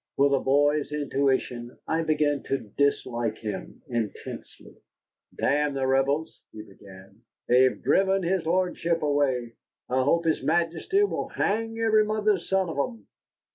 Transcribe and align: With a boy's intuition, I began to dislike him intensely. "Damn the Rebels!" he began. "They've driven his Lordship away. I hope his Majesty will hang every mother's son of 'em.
With 0.17 0.33
a 0.33 0.39
boy's 0.39 0.91
intuition, 0.91 1.77
I 1.87 2.01
began 2.01 2.41
to 2.47 2.57
dislike 2.57 3.37
him 3.37 3.83
intensely. 3.87 4.75
"Damn 5.37 5.75
the 5.75 5.85
Rebels!" 5.85 6.41
he 6.51 6.63
began. 6.63 7.21
"They've 7.47 7.79
driven 7.79 8.23
his 8.23 8.47
Lordship 8.47 9.03
away. 9.03 9.53
I 9.89 10.01
hope 10.01 10.25
his 10.25 10.41
Majesty 10.41 11.03
will 11.03 11.27
hang 11.29 11.77
every 11.77 12.03
mother's 12.03 12.49
son 12.49 12.67
of 12.67 12.79
'em. 12.79 13.05